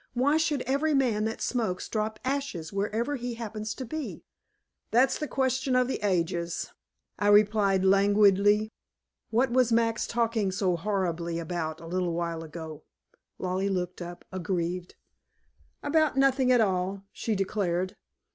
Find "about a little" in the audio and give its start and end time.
11.37-12.13